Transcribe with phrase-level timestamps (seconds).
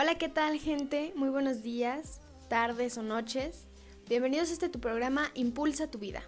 [0.00, 1.12] Hola, ¿qué tal gente?
[1.16, 3.66] Muy buenos días, tardes o noches.
[4.08, 6.22] Bienvenidos a este tu programa Impulsa tu vida.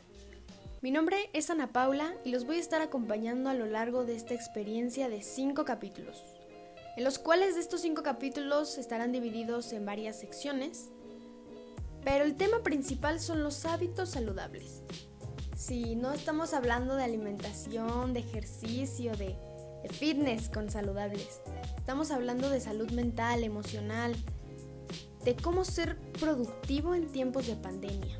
[0.80, 4.16] Mi nombre es Ana Paula y los voy a estar acompañando a lo largo de
[4.16, 6.20] esta experiencia de cinco capítulos,
[6.96, 10.90] en los cuales de estos cinco capítulos estarán divididos en varias secciones,
[12.02, 14.82] pero el tema principal son los hábitos saludables.
[15.56, 19.36] Si no estamos hablando de alimentación, de ejercicio, de,
[19.88, 21.40] fitness con saludables,
[21.76, 24.14] Estamos hablando de salud mental, emocional,
[25.24, 28.16] de cómo ser productivo en tiempos de pandemia.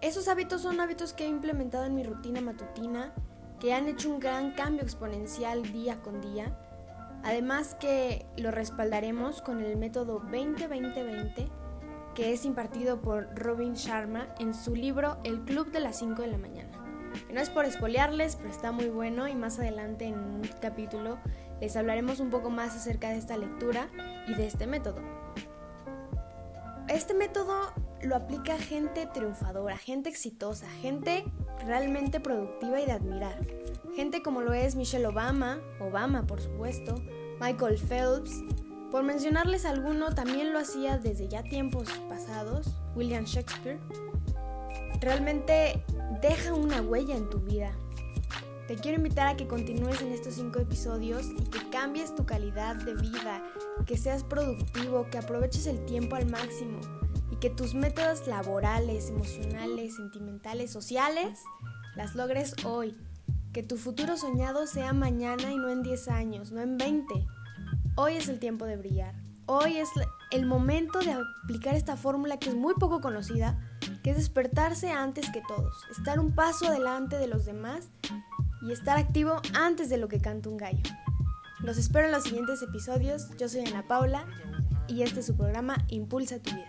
[0.00, 3.12] Esos hábitos son hábitos que he implementado en mi rutina matutina,
[3.58, 6.56] que han hecho un gran cambio exponencial día con día.
[7.24, 11.50] Además que lo respaldaremos con el método 20-20-20
[12.14, 16.28] que es impartido por Robin Sharma en su libro El Club de las 5 de
[16.28, 16.73] la mañana.
[17.32, 21.18] No es por espolearles, pero está muy bueno y más adelante en un capítulo
[21.60, 23.88] les hablaremos un poco más acerca de esta lectura
[24.28, 25.00] y de este método.
[26.88, 31.24] Este método lo aplica gente triunfadora, gente exitosa, gente
[31.64, 33.40] realmente productiva y de admirar.
[33.96, 36.96] Gente como lo es Michelle Obama, Obama por supuesto,
[37.40, 38.42] Michael Phelps.
[38.90, 43.80] Por mencionarles alguno, también lo hacía desde ya tiempos pasados, William Shakespeare.
[45.00, 45.82] Realmente
[46.28, 47.70] deja una huella en tu vida,
[48.66, 52.76] te quiero invitar a que continúes en estos cinco episodios y que cambies tu calidad
[52.76, 53.44] de vida,
[53.84, 56.80] que seas productivo, que aproveches el tiempo al máximo
[57.30, 61.40] y que tus métodos laborales, emocionales, sentimentales, sociales,
[61.94, 62.96] las logres hoy.
[63.52, 67.26] Que tu futuro soñado sea mañana y no en 10 años, no en 20.
[67.96, 69.14] Hoy es el tiempo de brillar.
[69.44, 69.90] Hoy es
[70.30, 73.73] el momento de aplicar esta fórmula que es muy poco conocida,
[74.04, 77.88] que es despertarse antes que todos, estar un paso adelante de los demás
[78.60, 80.82] y estar activo antes de lo que canta un gallo.
[81.60, 83.30] Los espero en los siguientes episodios.
[83.38, 84.26] Yo soy Ana Paula
[84.88, 86.68] y este es su programa Impulsa tu vida.